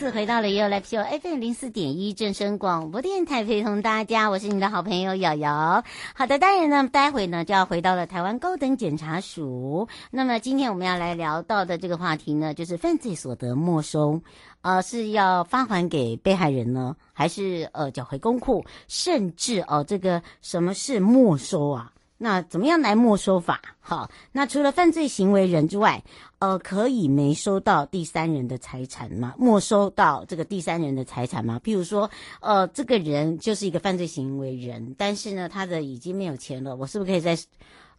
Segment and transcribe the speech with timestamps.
[0.00, 5.84] 次回到了 You Live Show FM 零四点一正声广播电台，陪同大家，我是你的好朋友瑶瑶。
[6.14, 9.88] 好的，当然呢，待会呢就要回到了台湾高等检察署。
[10.10, 14.22] 那么今天我们要来聊到的这个话题呢，就是犯罪所得没收，
[14.62, 21.92] 呃，是要发还给被害人呢，还是呃缴回公库，甚至哦、这个什么是没收啊？
[22.22, 23.62] 那怎么样来没收法？
[23.80, 26.04] 好，那除了犯罪行为人之外，
[26.38, 29.34] 呃，可以没收到第三人的财产吗？
[29.38, 31.58] 没收到这个第三人的财产吗？
[31.64, 32.10] 譬如说，
[32.42, 37.34] 呃，这个人就是一个犯罪行为人，但是呢，他的已经没有钱了，我是不是可以在？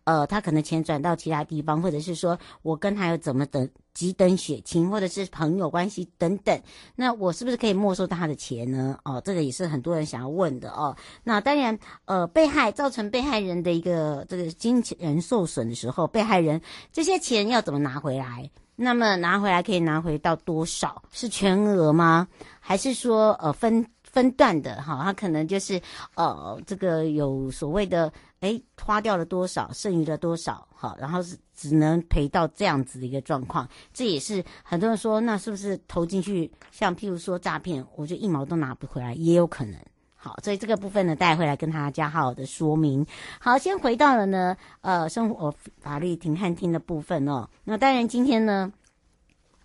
[0.03, 6.59] 呃，他可能钱转到其他地方，或者是说我跟他有怎么等几等血亲，或者是朋友关系等等，
[6.95, 8.97] 那我是不是可以没收他的钱呢？
[9.03, 10.95] 哦，这个也是很多人想要问的哦。
[11.23, 16.61] 那当然，呃，被害造成被害人的一个这个金钱受损的时候，被害人
[16.91, 18.49] 这些钱要怎么拿回来？
[18.75, 21.03] 那么拿回来可以拿回到多少？
[21.11, 22.27] 是全额吗？
[22.59, 23.85] 还是说呃分？
[24.11, 25.81] 分段的哈，他可能就是
[26.15, 28.11] 呃，这个有所谓的，
[28.41, 33.67] 诶，花掉了多少，剩余了多少，好，然后是只能赔到这样子的一个状况。
[33.93, 39.79] 这也是很多人说，那是不是投进去，像譬如说诈骗，我就一毛都拿不回来，也有可能。
[40.15, 43.05] 好，所以这个部分呢，带回来跟大家好好的说明。
[43.39, 47.49] 好，先回到了呢，呃，生活法律庭看听的部分哦。
[47.63, 48.71] 那当然今天呢。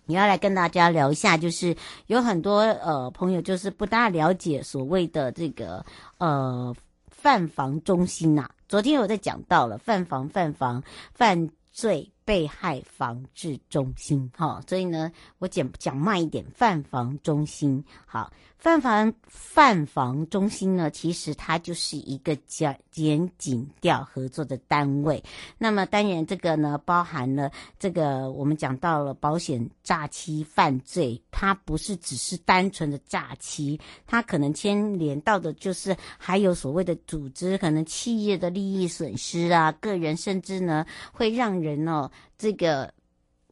[0.07, 1.75] 你要来跟大家聊一下，就是
[2.07, 5.85] 有很多呃朋友就是不大了解所谓的这个
[6.17, 6.75] 呃
[7.09, 10.81] 犯房中心呐、昨天我在讲到了犯房犯房
[11.13, 18.31] 犯罪被害防治中心，哈，所以呢我讲讲慢一点，犯房中心好。
[18.57, 25.23] 犯房犯房中心呢，其实它就是一个检检警调合作的单位。
[25.59, 42.91] 那么当然，这个呢包含了这个我们讲到了保险诈欺犯罪，它不是只是单纯的诈欺，它可能牵连到的就是还有所谓的组织，可能企业的利益损失啊，个人甚至呢会让人哦这个。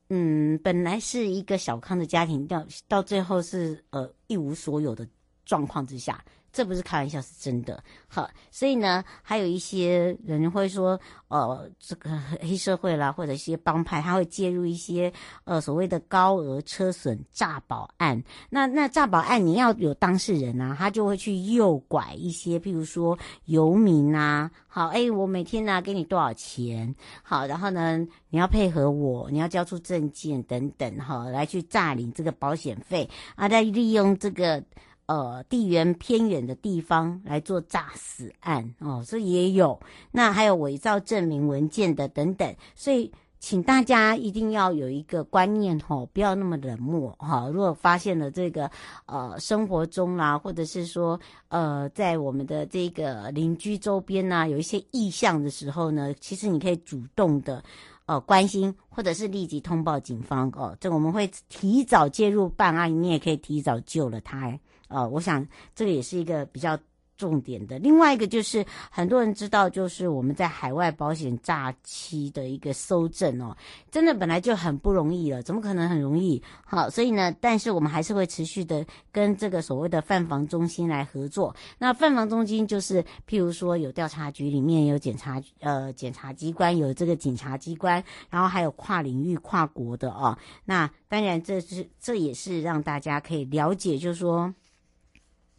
[0.10, 5.08] 嗯，本来是一个小康的家庭，到到最后是呃一无所有的
[5.46, 6.24] 状况之下。
[6.56, 7.84] 这不是开玩笑，是真的。
[8.08, 15.12] 好，所以呢，还有一些人会说，呃，这个黑社会啦，或者一些帮派，他会介入一些
[15.44, 18.24] 呃所谓的高额车损诈保案。
[18.50, 24.50] 那那诈保案，你要有当事人啊，他就会去诱拐一些，譬如说游民啊。
[24.66, 26.96] 好，哎，我每天呢、啊、给你多少钱？
[27.22, 27.98] 好，然后呢，
[28.30, 34.64] 你要配合我，你要交出证件等等，哈，来去诈领这个保险费啊，再利用这个。
[35.08, 39.80] 呃，地缘偏远的地方来做诈死案哦，这也有。
[40.12, 47.47] 那还有伪造证明文件的等等，所以请大家一定要有一个观念哦，不要那么冷漠哈。
[47.47, 48.72] 如果发现了这个
[49.06, 51.20] 呃生活中啦，或者是说
[51.50, 57.64] 呃在我们的这个邻居周边呐，有一些异象的时候呢，其实你可以主动的
[58.08, 60.76] 呃关心，或者是立即通报警方哦。
[60.79, 64.58] 这我们会提早介入办案，你也可以提早救了他。
[64.96, 65.46] 呃，我想
[65.76, 66.78] 这个也是一个比较
[67.18, 67.80] 重点的。
[67.80, 73.56] 另外一个就是很多人知道，就是我们在海外保险诈欺的一个搜证哦，
[73.90, 76.44] 真的本来就很不容易了，怎么可能很容易？
[76.66, 81.56] 好，所以呢，但是我们还是会持续的跟这个所谓的犯防中心来合作。
[81.78, 90.38] 那犯防中心就是，譬如说有调查局里面有检察呃检察机关，有这个警察机关，然后还有跨领域跨国的哦。
[90.66, 94.53] 那当然这是这也是让大家可以了解，就是说。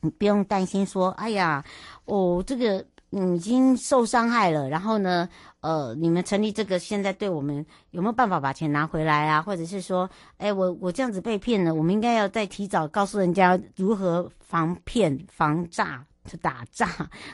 [0.01, 1.65] 你不用担心说，哎呀，
[2.05, 5.29] 哦，这个你已经受伤害了，然后呢，
[5.61, 9.41] 呃，你们成立这个，现在对我们有没有办法把钱拿回来啊？
[9.41, 10.09] 或者是说，
[10.39, 16.05] 哎，我我这样子被骗了，我们应该要再提早告诉人家如何防骗、防诈、
[16.43, 16.89] 打诈。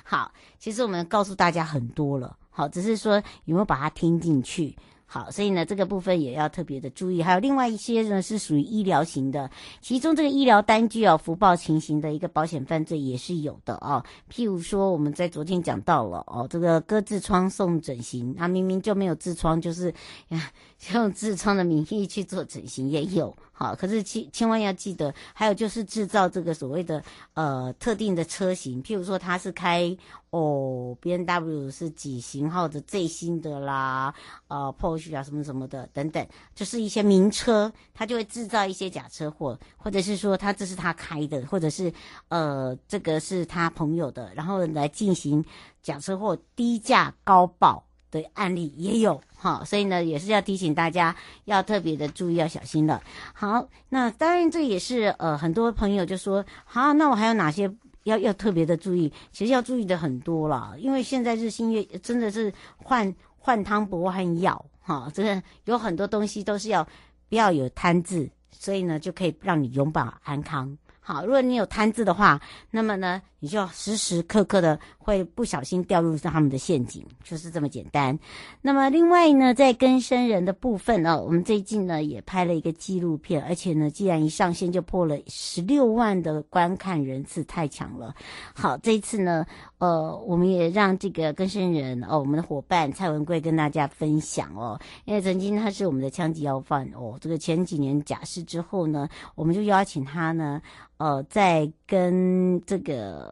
[0.04, 4.76] 好，其实我们告诉大家很多了，好，只是说有没有把它听进去。
[5.14, 7.22] 好，所以呢，这个部分也要特别的注意。
[7.22, 9.50] 还有另外一些呢，是属于医疗型的，
[9.82, 14.02] 其中这个医疗单据哦，福报情形的一个保险犯罪也是有的哦。
[14.32, 19.92] 譬如说，我们在昨天讲到了哦，这个割痔疮送整形，他明明就没有痔疮，就是
[20.28, 20.50] 呀，
[20.93, 23.34] 用痔疮的名义去做整形也有。
[23.52, 27.00] 好，可是千千万要记得，还有就是制造这个所谓的
[27.34, 29.96] 呃特定的车型，譬如说他是开
[30.31, 34.12] 哦 B N W 是几型号的最新的啦，
[34.49, 36.26] 呃 Porsche 啊什么什么的等等，
[36.56, 41.93] 就是一些名车，他就会制造一些假车祸，或者是说他这是他开的，或者是
[42.31, 45.44] 呃这个是他朋友的，然后来进行
[45.82, 47.84] 假车祸低价高报。
[48.12, 51.16] 的案例也有哈，所以呢，也是要提醒大家
[51.46, 53.02] 要特别的注意，要小心了。
[53.32, 57.68] 好，那当然这也是呃，很多朋友就说，好，那我还有哪些
[58.04, 59.12] 要要特别的注意？
[59.32, 66.86] 其实要注意的很多了，因为现在日新月真的是换换汤不换药哈，真的有很多东西都是要
[67.28, 70.76] 不要有贪字，所以呢，就可以让你永保安康。
[71.00, 78.16] 好，如果你有贪字的话，那么呢，你就时时刻刻的会不小心掉入他们的陷阱，就是这么简单。
[78.60, 88.14] 那么另外呢，在更生人的部分呢，我们最近呢也拍了一个纪录片，而且呢，既然一上线就破了十六万的观看人次，太强了。
[88.54, 89.44] 好，这一次呢，
[89.78, 100.62] 呃，我们也让这个更生人哦，我们的伙伴蔡文贵跟大家分享哦，因为曾经他是我们的枪击要犯哦，这个前几年假释之后呢，我们就邀请他呢。
[100.98, 103.31] 呃，在跟这个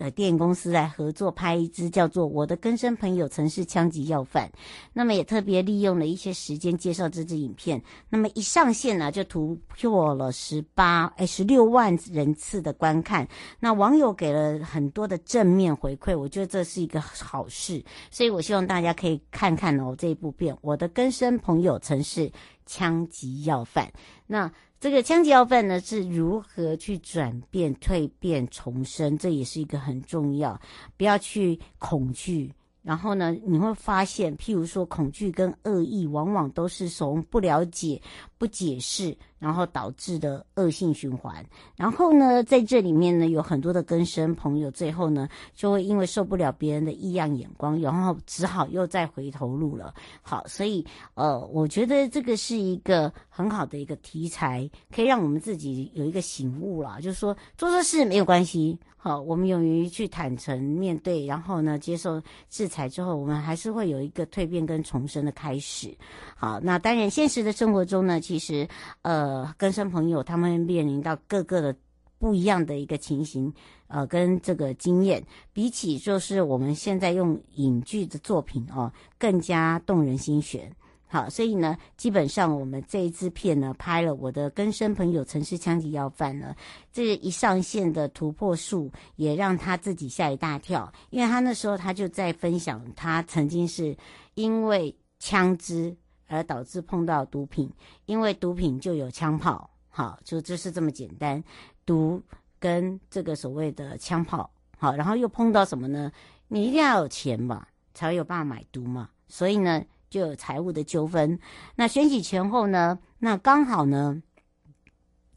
[0.00, 4.48] 呃电影公司来合作拍一支叫做《我的更生朋友曾是枪击要犯》，
[4.94, 7.80] 那么也特别利用了一些时间介绍这支影片。
[8.08, 13.28] 那么一上线呢，就突破了十八哎十六万人次的观看。
[13.60, 17.84] 那网友给了很多的正面回馈，我觉得这是一个好事。
[18.10, 22.32] 所以我希望大家可以看看哦这一部片《我的更生朋友曾是
[22.66, 23.86] 枪击要犯》。
[24.26, 24.50] 那。
[24.80, 29.18] 这个枪击要犯呢，是如何去转变、蜕变、重生？
[29.18, 30.58] 这也是一个很重要，
[30.96, 32.50] 不要去恐惧。
[32.82, 38.00] 然后呢，你会发现，譬如说，恐惧跟恶意，往往都是从不了解、
[38.38, 41.44] 不解释，然后导致的恶性循环。
[41.76, 49.92] 然后呢，在这里面呢，有很多的根生朋友，最后呢，就会因为受不了别人的异样眼光，然后只好又再回头路了。
[50.22, 50.84] 好，所以
[51.14, 58.78] 呃，我觉得这个是一个很好的一个题材，可以让我们自己有一个醒悟啦，就是说，做错事没有关系。
[59.02, 62.20] 好，我们勇于去坦诚面对，然后呢，接受
[62.50, 65.96] 制裁之后，我们还是会有一个蜕变跟重生的开始。
[66.36, 68.68] 好，那当然，现实的生活中呢，其实
[69.00, 71.74] 呃，跟生朋友他们面临到各个的
[72.18, 73.50] 不一样的一个情形，
[73.86, 75.24] 呃，跟这个经验，
[75.54, 80.70] 比起就是我们现在用影剧的作品哦，更加动人心弦。
[81.12, 86.54] 好，所以呢，基本上我们这一支片呢，拍了我的更生朋友曾是枪击要犯呢，
[86.92, 93.96] 这一上线的突破数也让他自己吓一大跳，因为他那时候他就在分享，他曾经是
[94.34, 95.92] 因为枪支
[96.28, 97.68] 而导致碰到毒品，
[98.06, 101.42] 因为毒品就有枪炮，好，就就是这么简单，
[101.84, 102.22] 毒
[102.60, 106.12] 跟这个所谓的枪炮，好，然后又碰到什么呢？
[106.46, 109.84] 你一定要有钱嘛，才会有办法买毒嘛，所以呢。
[110.10, 111.38] 就有财务的纠纷，
[111.76, 114.20] 那选举前后呢，那刚好呢，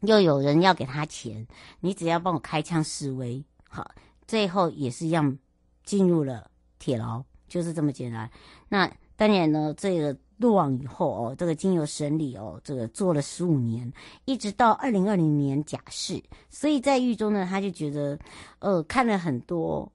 [0.00, 1.46] 又有人要给他钱，
[1.78, 3.88] 你只要帮我开枪示威，好，
[4.26, 5.38] 最后也是一样
[5.84, 6.50] 进入了
[6.80, 8.28] 铁牢，就是这么简单。
[8.68, 13.92] 那当然呢，这个落网以后哦，这个经由审理哦，这个做了十五年，
[14.24, 18.18] 一直到二零二零年假释，所以在狱中呢，他就觉得，
[18.58, 19.92] 呃，看了很多。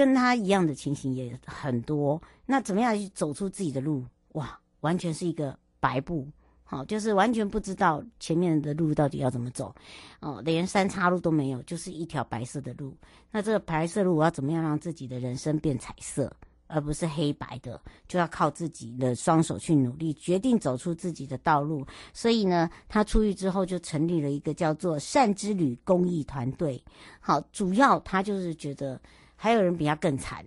[0.00, 4.02] 跟他一样的情形也很多，那怎么样去走出自己的路？
[4.28, 6.26] 哇，完全是一个白布，
[6.64, 9.74] 好，就是完全不知道前面的路到底要怎么走，
[10.20, 12.96] 哦，连三岔路都没有，就是一条白色的路。
[13.30, 16.34] 那这个白色路，我要怎么样让自己的人生变彩色，
[16.66, 17.78] 而不是黑白的？
[18.08, 21.86] 就要靠自己的双手去努力，决定走出自己的道路。
[22.14, 26.82] 所以呢，他出狱之后就成立了一个叫做“善之旅”公益团队。
[27.20, 28.98] 好，主要他就是觉得
[29.40, 30.44] 还有人比他更惨。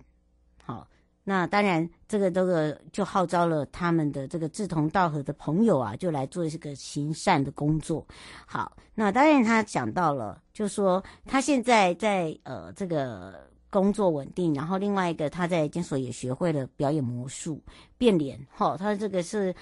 [0.62, 0.86] 好。
[1.26, 8.06] 那当然，这个这个就号召了他们的这个志同道合的朋友啊，就来做这个行善的工作。
[8.44, 17.58] 好，那当然他讲到了，就说他现在在呃这个工作稳定，然后另外一个他在监所也学会了表演魔术、
[17.96, 18.38] 变脸。
[18.50, 19.54] 好，他这个是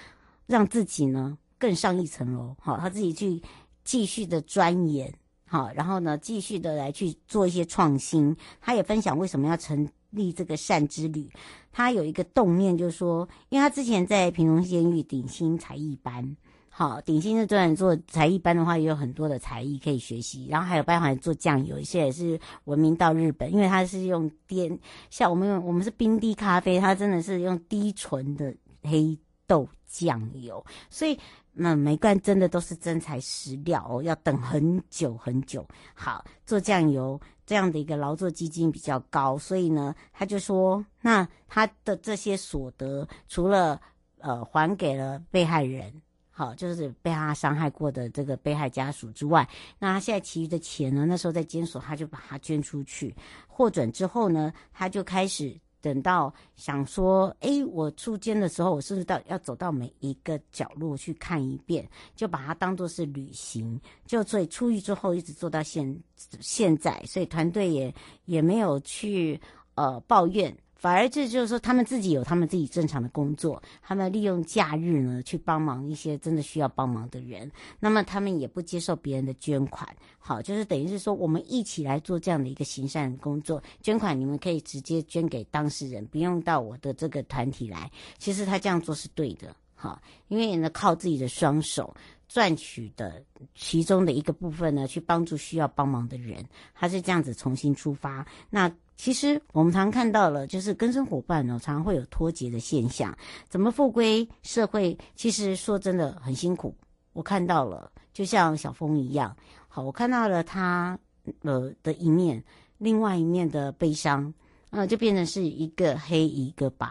[0.47, 2.57] 让自己呢更上一层楼。
[2.59, 3.41] 好，他自己去
[3.85, 5.15] 继续的钻研。
[5.53, 8.35] 好，然后呢继续的来去做一些创新。
[8.59, 9.87] 他也分享为什么要成。
[10.13, 11.27] 立这个善之旅，
[11.73, 16.37] 他有一个动念，就是说，因为他之前在屏东监狱顶薪才艺班，
[16.69, 24.79] 好，顶薪是专门做才艺班的话，也有很多的才艺可以学习，然后还有办法做酱油，一些也是闻名到日本，因为他是用低，
[25.09, 31.19] 像我们用我们是冰滴咖啡，他真的是用低纯的黑豆酱油，所以。
[31.55, 35.69] 那每罐真的都是真材实料哦，要等很久很久。
[35.93, 43.79] 好，做酱油这样的一个劳作基金比较高，所以呢，他就说，那他的这些所得，除了
[44.21, 45.93] 呃还给了被害人，
[46.31, 49.47] 好，就是被他伤害过的这个被害家属之外，
[49.79, 53.15] 那他现在其余的钱呢，那时候在监所他就把它捐出去，
[53.47, 55.55] 获准之后呢，他就开始。
[55.83, 61.87] 等到想说，哎，我出监的时候，我是不是到要走到每一个角落去看一遍，
[62.17, 66.01] 就把它当做是旅行，就所以出狱之后一直做到现
[66.41, 67.95] 现在，所以团队也
[68.27, 69.39] 也没有去
[69.75, 70.57] 呃抱怨。
[70.83, 77.49] 反而这就是说，他们自己有他们自己正常的工作，他们利用假日呢去帮忙一些真的需要帮忙的人。
[77.79, 83.63] 那么他们也不接受别人的捐款，好，就是等于是说，我们一起来做这样的一个行善工作。
[83.81, 87.89] 捐款你们可以直接捐给当事人，不用到我的这个团体来。
[88.19, 91.95] 其实他这样做是对的，好，因为呢靠自己的双手
[92.27, 93.23] 赚取的
[93.55, 98.27] 其中的一个部分呢，去帮助需要帮忙的人，他是这样子重新出发。
[98.51, 98.69] 那。
[98.97, 103.17] 其实我们常看到了，就是跟生伙伴呢，常常会有脱节的现象。
[103.49, 104.97] 怎么复归社会？
[105.17, 106.75] 其实说真的很辛苦。
[107.13, 109.37] 我看到了，就像小峰一样，
[109.69, 110.99] 好，我看到了他
[111.43, 112.43] 呃的一面，
[112.79, 114.33] 另外一面的悲伤，
[114.71, 116.87] 呃，就变成是一个黑一个白。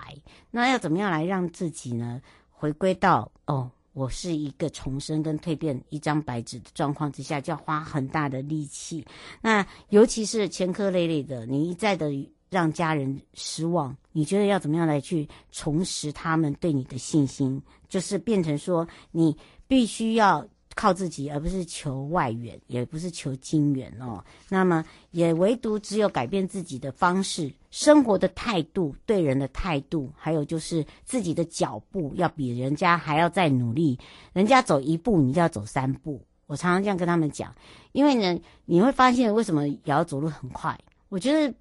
[0.49, 3.71] 那要怎么样来让自己呢，回归到哦？
[3.93, 9.05] 我是一个重生跟蜕变一张白纸的状况之下，就要花很大的力气。
[9.41, 12.11] 那尤其是前科累累的，你一再的
[12.49, 17.61] 让家人失望，你觉得要怎么样来去重拾他们对你的信心？
[17.89, 19.35] 就是变成说，你
[19.67, 20.47] 必须要。
[20.73, 24.23] 靠自己，而不是求外援，也不是求金援哦。
[24.47, 33.97] 那么，也唯独只有改变自己的方式、生活的态度、对人的态度，还有就是自己的脚步，要比人家还要再努力。
[34.33, 36.21] 人家走一步，你就要走三步。
[36.45, 37.55] 我常常这样跟他们讲，
[37.93, 40.77] 因为呢，你会发现为什么也要走路很快？
[41.09, 41.53] 我觉得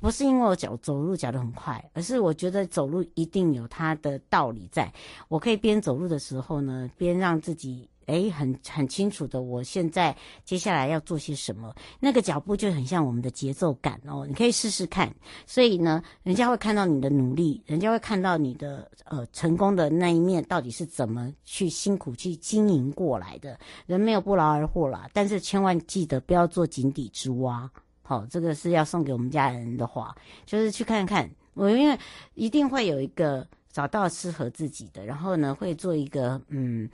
[0.00, 4.92] 不是因为我脚走路脚得很快，而是我觉得走路一定有它的道理在。
[5.28, 7.88] 我可以边走路的时候呢，边让自己。
[8.08, 15.14] 诶，很很清楚的，我现在接下来要做些什么，那个脚步就很像我们的节奏感哦，你可以试试看。
[15.46, 23.58] 所以呢，人家会看到你的努力，人家会看到你的呃成功的那一面，到底是怎么去辛苦去经营过来的。
[23.86, 27.70] 人没有不劳而获啦，但是千万记得不要做井底之蛙。
[28.02, 31.98] 好，这个是要送给我们家人的话，就是去看看我，因为
[32.34, 36.88] 一定会有一个找到适合自己的，然后呢，会做一个嗯。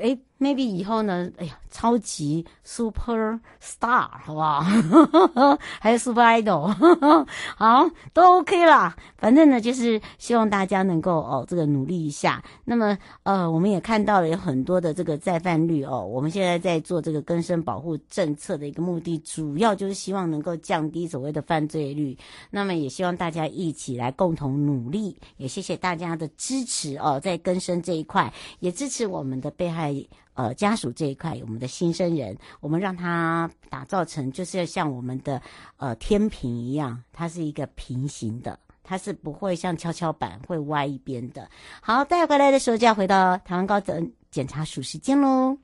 [0.00, 1.30] 哎，maybe 以后呢？
[1.36, 4.60] 哎呀，超级 super star，好不好？
[5.78, 6.74] 还有 super idol，
[7.56, 8.96] 好，都 OK 啦。
[9.18, 12.42] 反正呢，就是希望大家能够哦，这个努力一下。
[12.64, 16.04] 那么，呃，我们也看到了有很多的这个再犯率哦。
[16.04, 22.16] 我们现在在做这个更生保护政策的一个目的，主要就是希望能够降低所谓的犯罪率。
[22.50, 25.16] 那么，也希望大家一起来共同努力。
[25.36, 29.94] 也谢谢大家的支持哦，在更生这一块，也支持我们的被害。
[30.34, 35.40] 呃，家属这一块，我们的新生人，我们让他打造成，就是要像我们的
[35.76, 41.48] 呃天平一样，它是一个平行的，它是不会像跷跷板会歪一边的。
[41.82, 45.58] 好，带回来的时候就要回到台湾高等检察署时间喽。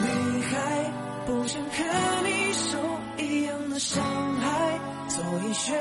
[0.00, 0.92] 女孩
[1.26, 2.78] 不想和你受
[3.18, 4.02] 一样的伤
[4.36, 5.78] 害，所以学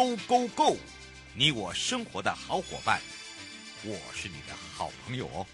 [0.00, 0.76] Go Go Go！
[1.36, 2.98] 你我生活的好伙伴，
[3.84, 5.44] 我是你的好朋友哦。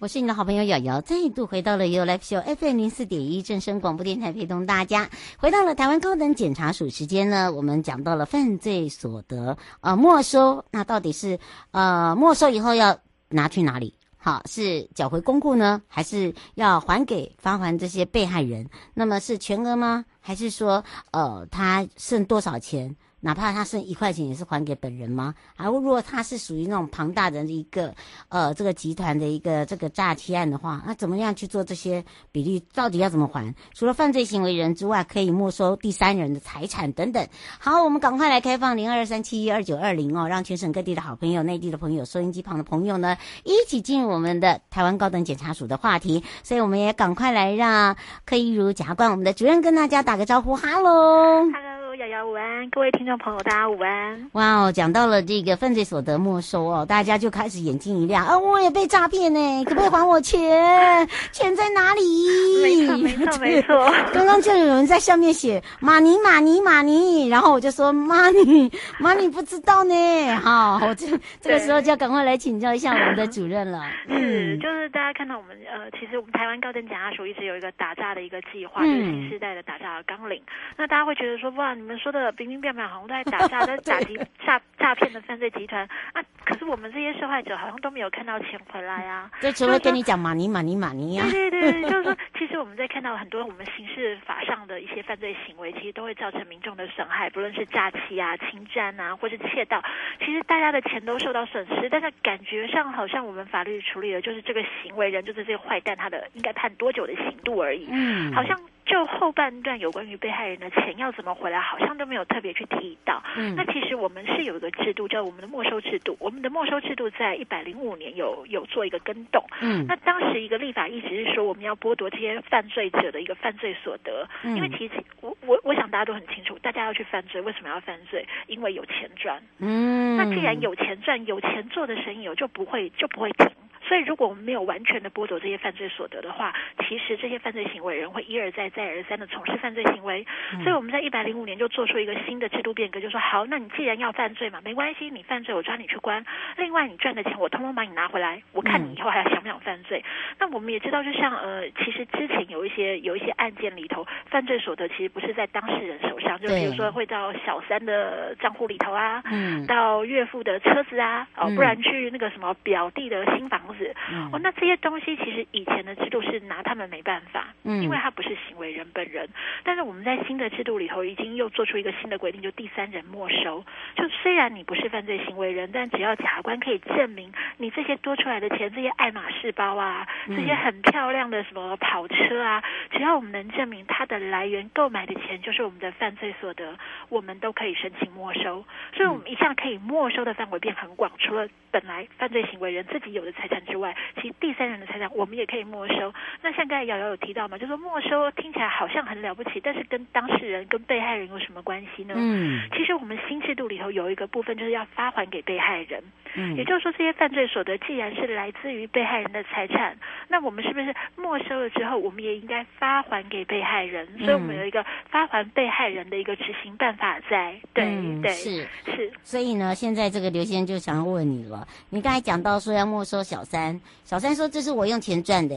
[0.00, 7.52] 我是你的好朋友瑶瑶，再度回到了 You Live Show FM 零四点一正声广播电台，陪同大家回到了台湾高等检察署时间呢。
[7.52, 11.38] 我们讲到了犯罪所得呃没收，那到底是
[11.70, 13.94] 呃没收以后要拿去哪里？
[14.16, 18.68] 好，是缴回公库呢，还是要还给发还这些被害人？
[18.92, 20.04] 那么是全额吗？
[20.18, 22.96] 还是说呃他剩多少钱？
[23.24, 25.32] 哪怕他剩一块钱，也是还给本人吗？
[25.56, 27.94] 然后如果他是属于那种庞大的一个
[28.28, 32.60] 呃这个集团的一个这个诈欺案的话，那怎么样去做这些比例？
[32.74, 33.54] 到底要怎么还？
[33.72, 37.24] 除了犯罪行为人之外，可以没收第三人的财产等等。
[37.60, 46.24] 好，我们赶快来开放零二三七一二九二零哦，让全省各地的好朋友、内地的朋友、收音机旁的朋友呢，一起进入我们的台湾高等检察署的话题。
[46.42, 51.71] 所以我们也赶快来让柯一如检察官我们的主任跟大家打个招呼，哈喽。
[51.96, 54.30] 瑶瑶午安，各位听众朋友，大家午安。
[54.32, 58.38] 哇哦，讲到了这个犯罪所得没收哦，大家就开始眼睛一亮啊！
[58.38, 61.06] 我也被诈骗呢，可不可以还我钱？
[61.32, 62.62] 钱在哪里？
[62.62, 63.92] 没错，没错，没错。
[64.14, 69.94] 刚刚就有人在上面写“马尼马尼马尼”，然后我就说“马尼马尼”不知道呢。
[70.36, 71.06] 好，我这
[71.42, 73.82] 这个时候就要赶快来请教一下我们的主任了。
[74.08, 80.40] 嗯，就是大家看到我们呃，其实我们台湾高等检察署一直有一个打诈的一个计划，就是新时代的打诈纲领。
[80.78, 81.76] 那大家会觉得说哇。
[81.82, 86.22] 你们说的冰冰冰冰，好像都在打诈， 在打击诈诈骗的犯罪集团啊！
[86.44, 89.28] 可是我们这些受害者好像都没有看到钱回来啊！
[89.40, 91.26] 就只会跟你讲马尼马尼马尼啊！
[91.28, 99.82] 对对对，就是说， 其实我们在看到很多我们刑事法上的一些犯罪行为，其实都会造成民众的损害，不论是诈欺啊、侵占啊，或是窃盗，
[100.20, 108.56] 其实大家的钱都受到损失，但是感觉上好像我们法律处理的就是这个行为人，就是这个坏蛋，他的应该判多久的刑度而已，嗯，好像。
[108.84, 113.22] 就后半段有关于被害人的钱要怎么回来，好像都没有特别去提到。
[113.36, 116.16] 嗯，那其实我们是有一个制度，叫我们的没收制度。
[116.18, 119.44] 我们的没收制度在一百零五年有有做一个更动。
[119.60, 124.28] 嗯，那当时一个立法意直是说，我们要剥夺这些犯罪者的一个犯罪所得。
[124.42, 128.26] 嗯，因为其实我我我想大家都很清楚，大家要去犯罪，为什么要犯罪？
[128.48, 129.40] 因为有钱赚。
[129.58, 133.48] 嗯，那既然有钱赚，有钱做的生意，我就不会就不会停。
[133.92, 136.54] 所以，如果我们没有完全的剥夺这些犯罪所得的话，
[136.88, 140.26] 其实这些犯罪行为人会一而再、再而三的从事犯罪行为。
[140.64, 146.24] 所以，我们在一百零五年就做出一个新的制度变革，就说好，那你既然要犯罪嘛，没关系，你犯罪我抓你去关。
[146.56, 150.02] 另外，你赚的钱我通通把你拿回来，我看你以后还想不想犯罪。
[150.38, 163.81] 那我们也知道，就像呃，其实之前有一些有一些案件里头，犯罪所得其实不是在当事人手上，就比如说会到小三的账户里头啊，嗯到岳父的车子啊，哦，不然去那个什么表弟的新房子。
[164.10, 169.28] 嗯、哦，那这些东西其实以前的制度是拿他们没办法，嗯，因为他不是行为人本人。
[169.64, 173.64] 但是我们在新的制度里头已经又做出一个新的规定，就第三人没收。
[173.96, 186.76] 就虽然你不是犯罪行为人，但只要检察官可以证明你这些多出来的钱，这些爱马仕包啊，这些很漂亮的什么跑车啊，只要我们能证明它的来源，购买的钱就是我们的犯罪所得，
[187.08, 188.64] 我们都可以申请没收。
[188.94, 193.96] 所以，我们一下可以没收的范围变很广，除了本来犯罪行为人自己有的财产之外。
[194.20, 196.12] 其实第三人的财产我们也可以没收。
[196.42, 202.14] 那像刚才瑶瑶有提到嘛，就说没收听起来好像很了不起，但是跟当事人、跟被害人有什么关系呢？
[202.16, 206.02] 嗯，其实我们新制度里头有一个部分就是要发还给被害人。
[206.34, 209.94] 嗯，也就是说，这些犯罪所得既然是来自于被害人的财产，
[210.28, 214.06] 那我们是不是没收了之后，我们也应该发还给被害人？
[214.18, 217.54] 所以我们有一个发还被害人的一个执行办法在。
[217.74, 219.12] 对、嗯、对，是是。
[219.22, 223.80] 所以呢，现在这个刘先生就想要问你了，你刚才讲到说要没收小三。
[224.04, 225.56] 小三说：“这是我用钱赚的，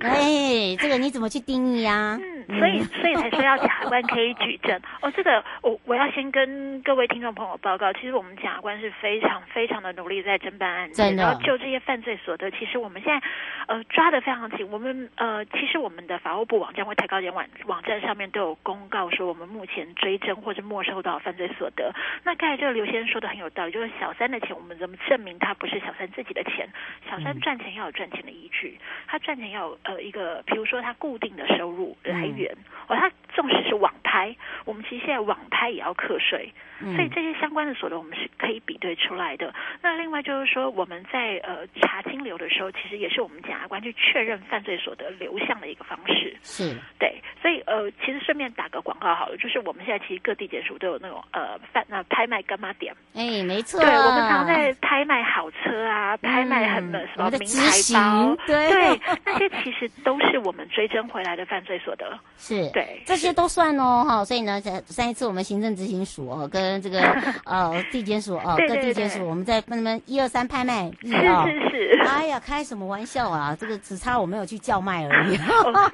[0.08, 4.80] 哎，这个你怎么去定义啊？”嗯，所以所以才说要检察官可以举证。
[5.02, 13.26] 哦，这个我我要先跟各位听众朋友报告，其实我们检察官是非常非常的努力在侦办案件，然后就这些犯罪所得，其实我们现在
[13.68, 14.68] 呃抓的非常紧。
[14.70, 21.92] 我们呃其实我们的法务部网站或抬高点网网站上面都有公告说，我们目前追征或者没收到犯罪所得。
[22.24, 26.68] 那刚才这个刘先生说的很有道理，就是小三的钱，我们怎么证明他不是小三自己的钱？
[27.08, 36.52] 小三赚钱要有赚钱的依据，他赚钱要有呃一个，比如说他固定的收入来源，哦，他纵使是网拍，我们其实现在网拍也要课税。
[36.80, 39.52] 所以这些相关的所得我们是可以比对出来的。
[39.82, 46.36] 那另外就是说，我们在呃查金流的时候，其实也是我们检察官去确认犯罪所得流向的一个方式。
[46.42, 47.20] 是，对。
[47.40, 52.94] 所以呃，其实顺便打个广告好了，就是我们现在其实各地检署都有那种呃贩那拍卖干妈点。
[53.14, 53.80] 哎，没错。
[53.80, 62.18] 对，我们常在拍卖好车啊，拍卖很多什么名牌包，对，对，那些其实都是我们追征回来的犯罪所得。
[62.36, 64.22] 是，对，这些都算哦哈。
[64.22, 67.00] 所以呢，在上一次我们行政执行署哦跟跟这个
[67.44, 72.00] 呃地检署哦，各地检署，我们在跟他们一二三拍卖日啊，是是是。
[72.06, 73.56] 哎呀，开什么玩笑啊！
[73.58, 75.38] 这个只差我没有去叫卖而已。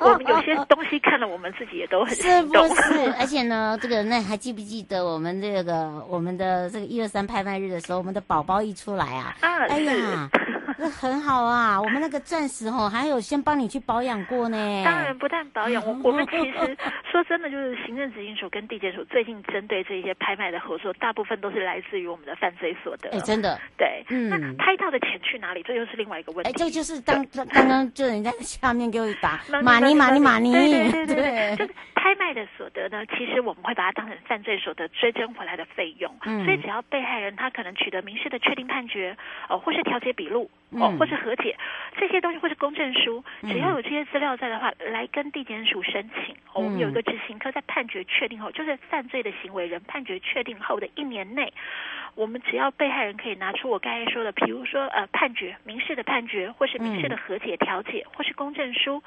[0.01, 3.13] 我们有些 东西看了，我们自己也都很是不是？
[3.19, 10.29] 而且呢，这个那还记不记得我们这个我们的这个一二三拍卖日的时候，我们的宝宝一出来啊，哎呀。
[10.79, 14.57] 那很好啊，我们那个钻石哦，还有先帮你去保养过呢。
[14.85, 16.77] 当然不但保养，我我们 其实
[17.11, 23.11] 说真的，就是行政执行署跟地检署最近针对这些拍卖的合作，大部分都是来自于我们的犯罪所得。
[23.11, 25.63] 哎，真的，对，嗯，那拍到的钱去哪里？
[25.63, 26.51] 这又是另外一个问题。
[26.51, 36.15] 哎，这就是当刚刚就人家下面给我打 马尼马尼马尼，对对对对，就是拍卖的所得呢，其实我们会把它当成犯罪所得追征回来的费用。
[36.25, 39.17] 嗯，所以只要被害人他可能取得民事的确定判决，
[39.49, 40.51] 哦，或是调解笔录。
[40.71, 41.57] 哦，或是和解
[41.97, 46.35] 这些东西，或是公证书，只要有这些资料在的话，嗯、来跟地检署申请。
[46.53, 51.53] 哦，我们有一个执行科在判决确定后，就是犯罪的行为人判决确定后的一年内，
[52.17, 59.03] 我们只要被害人可以拿出我刚才说的，比如说呃判决、民事的判决，或是民事的和解调解，或是公证书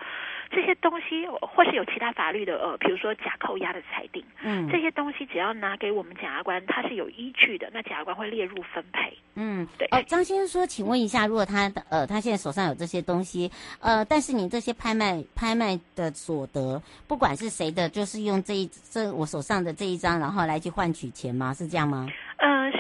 [0.52, 9.18] 这些东西，或是有其他法律的呃，比如说假扣押的裁定，嗯，这些东西只要拿给我们检察官，他是有依据的，那检察官会列入分配。
[9.34, 9.88] 嗯，对。
[9.92, 21.52] 哦，张先生说，请问一下，如果他的呃，他现在手上有这些东西，呃，但是你这些拍卖拍卖的所得，不管是谁的，就是用这一这我手上的这一张，然后来去换取钱吗？
[21.54, 22.08] 是这样吗？
[22.38, 22.79] 呃，是，就是应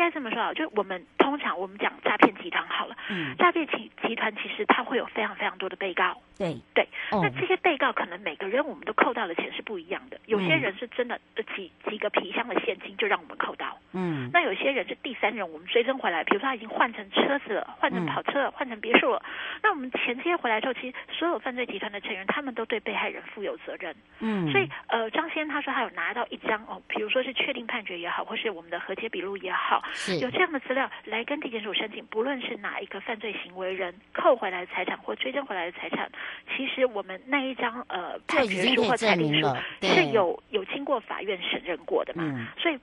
[0.00, 6.16] 该这么说啊，就我们通常我们讲诈骗集团好了，嗯，诈骗集集团其实它会有非常非常多的被告。
[6.38, 6.56] 对。
[6.74, 10.18] 对，那这些被告可能每个人我们都扣到的钱是不一样的。
[10.24, 11.20] 有些人是真的
[11.54, 19.22] 几几个皮箱的现金就让我们扣到，嗯，那有些人是第三人，我们追征回来，比如说他已经换成车子了，换成跑车了，换成别墅了，
[19.62, 29.89] 那我们钱接回来之后，其实所有犯罪集团的成员他们都对被害人负有责任，嗯，所以呃，张先他说他有拿到一张哦，比如说是确定判决也好，或是我们的和解笔录也好，是
[30.20, 36.10] 有这样的资料来跟地检署申请，不论是哪一个犯罪行为人扣回来的财产或追征回来的财产。
[36.56, 39.46] 其实我们那一张呃判决书或裁定书
[39.82, 42.78] 是有有经过法院审认过的嘛，嗯、所以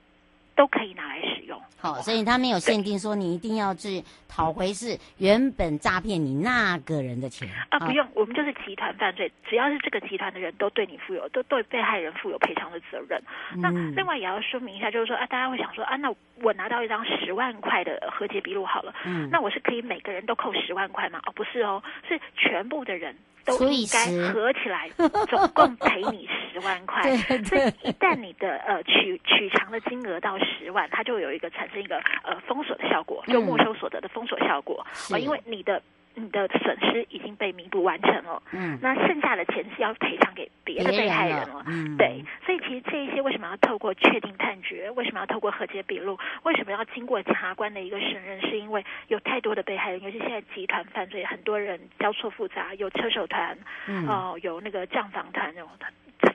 [0.57, 1.57] 都可以拿来使用。
[1.79, 13.21] 好，所以他没有限定说你一定要去讨回是原本诈骗你那个人的钱啊，不用，我们就是集团犯罪，只要是这个集团的人都对你负有，都对被害人负有赔偿的责任。
[13.53, 21.21] 嗯、那另外也要说明一下，就是说啊，大家会想说啊，那我拿到一张十万块的和解笔录好了，嗯，那我是可以每个人都扣十万块吗？
[21.27, 23.15] 哦，不是哦，是全部的人。
[23.47, 24.89] 都应该合起来，
[25.27, 27.01] 总共赔你十万块。
[27.03, 35.81] 对对，所以一旦你的呃取取偿的金额到十万，它就有一个产生一个呃封锁的效果，就没收所得的封锁效果啊，嗯、因为你的。
[36.19, 55.85] 你的损失已经被弥补完成了，嗯，那剩下的钱是要赔偿给别的被害人了，嗯，对，所以其实这一些为什么要透过确定判决，为什么要透过和解笔录，为什么要经过检察官的一个审认，是因为有太多的被害人，尤其现在集团犯罪，很多人交错复杂，有车手团，嗯，哦、呃，有那个账房团那种的。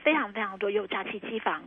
[0.03, 1.61] 非常非常多，有诈欺机房，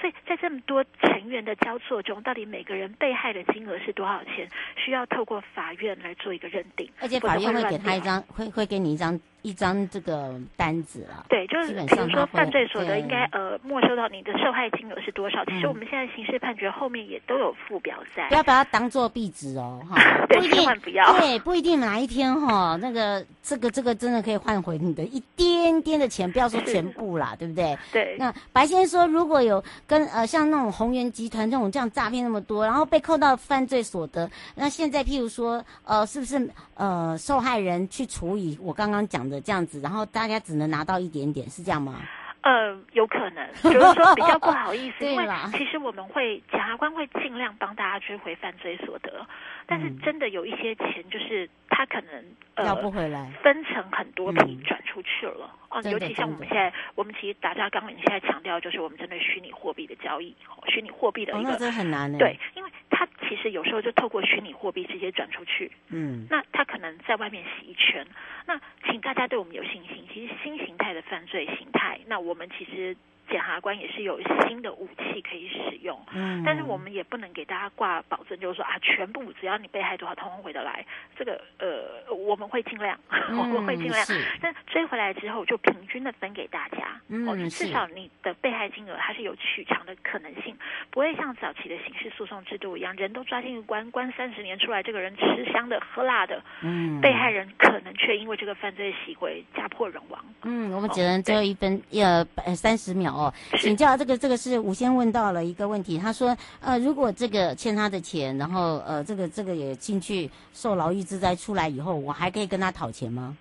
[0.00, 4.48] 所以在这么多成员的交错中，到底每个人被害的金额是多少钱？
[4.76, 9.18] 需要透过法院来做一个认定，而且法院会给他一张，会会给你一张。
[9.42, 15.44] 一张这个单子啊，对，就是比如说犯罪所得应该呃没收到你的受害金额是多少？
[15.46, 20.00] 其实我们现在刑事判决后面也都有附表在，不要把它当做壁纸哦，哈，
[20.30, 27.76] 不一定不要，对，不一定哪一天哈，那个这个这个真的可以换回你的一点点的钱，不要说全部啦，对不对？
[27.90, 28.16] 对。
[28.18, 40.06] 那白先生说，如果有跟呃像那种宏源集团这种这样诈骗那么多，然后被扣到犯罪所得，那现在譬如说呃是不是呃受害人去处以我刚刚讲的这样子，然后。
[40.12, 42.02] 大家只能拿到一点点，是这样吗？
[42.42, 49.24] 呃，有可能，就是说比较不好意思， 因为啦其实我们会检察官会尽量帮大家追回犯罪所得，
[49.66, 52.22] 但是真的有一些钱，就是他可能
[52.56, 55.48] 呃要不回来，分成很多批嗯转出去了。
[55.72, 62.18] 哦，尤其像我们现在，我们其实大家刚刚现在强调，就是我们针对虚拟货币的交易，哦虚拟货币的哦，一个、很难呢。
[62.18, 68.06] 对，，因为它其实有时候就透过虚拟货币直接转出去，嗯，那它可能在外面洗一圈。
[68.46, 72.94] 那请大家对我们有信心，其实新形态的犯罪形态，那我们其实
[73.28, 75.98] 检察官也是有新的武器可以使用。
[76.14, 80.84] 嗯，但是我们也不能给大家挂保证，就是说啊，全部只要你被害多少，通通回得来。
[81.16, 82.98] 这个呃，我们会尽量，
[83.30, 84.02] 我们会尽量。
[84.04, 87.00] 嗯是但追回来之后，就平均的分给大家。
[87.08, 90.56] 嗯至少你的被害金额它是有取偿的可能性，
[90.90, 100.24] 不会像早期的刑事诉讼制度一样，人都抓进去关关三十年出来，这个人吃香的喝辣的，嗯，被害人可能却因为这个犯罪行为家破人亡。
[100.42, 113.36] 嗯，我们只能最后一分呃呃三十秒哦，请教这个这个是吴先问到了一个问题，他说呃如果这个欠他的钱，然后呃这个这个也进去受牢狱之灾出来以后，我还可以跟他讨钱吗？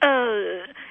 [0.00, 0.08] 呃，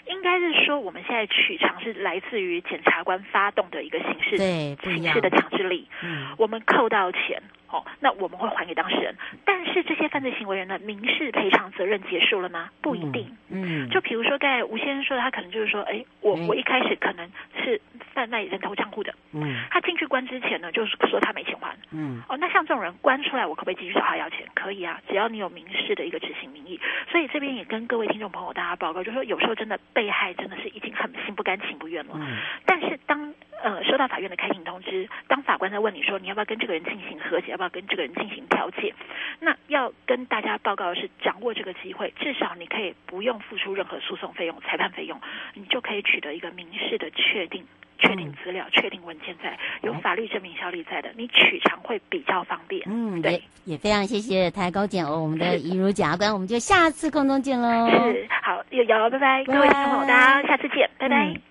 [0.08, 7.42] 应该是说我们现在取偿是来自于检察官发动的一个刑事对，刑事的强制力，嗯我们扣到钱。
[7.76, 12.70] 哦，那我们会还给当事人，但是这些犯罪行为人的民事赔偿责任结束了吗？
[12.82, 13.30] 不一定。
[13.50, 17.30] 嗯，就比如说刚才吴先生说的，他可能就是说，哎，我嗯我一开始可能
[17.62, 17.82] 是
[18.14, 21.76] 贩卖人头账户的，嗯他进去关之前呢，就是说他没钱还。
[21.92, 24.48] 嗯哦，那像这种人关出来，我可不可以继续找他要钱？
[24.54, 26.80] 可以啊，只要你有民事的一个执行名义。
[27.12, 32.14] 所以这边也跟各位听众朋友大家报告，就是说有时候真的被害真的是已经很心不甘情不愿了。
[32.16, 33.34] 嗯但是当
[33.66, 38.94] 呃收到法院的开庭通知，当法官在问你说你要不要跟这个人进行和解，要不要跟这个人进行调解，
[39.40, 45.20] 那要跟大家报告的是，掌握这个机会，至少你可以不用付出任何诉讼费用、裁判费用，
[45.56, 47.66] 你就可以取得一个民事的确定。
[47.98, 52.84] 确定资料、确定文件在，有法律证明效力在的，你取偿会比较方便。
[52.88, 57.90] 嗯，对也也非常谢谢台高检哦，我们的 怡如检察官，我们就下次空中见喽。
[57.90, 61.16] 是，好，有有，拜拜，拜各位听众朋友，大家下次见，拜拜。
[61.28, 61.42] 嗯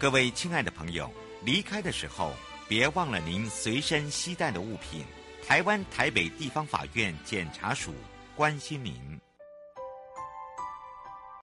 [0.00, 1.08] 各位亲爱的朋友，
[1.44, 2.32] 离开的时候
[2.66, 5.04] 别忘了您随身携带的物品。
[5.46, 7.92] 台湾台北地方法院检察署
[8.34, 8.94] 关心您。